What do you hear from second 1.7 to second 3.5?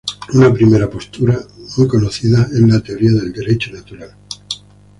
muy conocida, es la teoría del